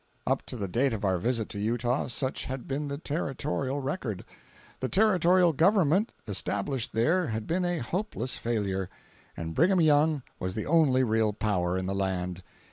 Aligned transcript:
Up 0.25 0.43
to 0.47 0.57
the 0.57 0.67
date 0.67 0.93
of 0.93 1.05
our 1.05 1.19
visit 1.19 1.47
to 1.49 1.59
Utah, 1.59 2.07
such 2.07 2.45
had 2.45 2.67
been 2.67 2.87
the 2.87 2.97
Territorial 2.97 3.81
record. 3.81 4.25
The 4.79 4.89
Territorial 4.89 5.53
government 5.53 6.11
established 6.27 6.93
there 6.93 7.27
had 7.27 7.45
been 7.45 7.65
a 7.65 7.77
hopeless 7.83 8.35
failure, 8.35 8.89
and 9.37 9.53
Brigham 9.53 9.79
Young 9.79 10.23
was 10.39 10.55
the 10.55 10.65
only 10.65 11.03
real 11.03 11.33
power 11.33 11.77
in 11.77 11.85
the 11.85 11.93
land. 11.93 12.41